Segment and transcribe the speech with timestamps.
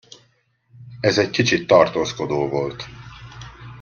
[0.99, 2.85] Ez egy kicsit tartózkodó volt.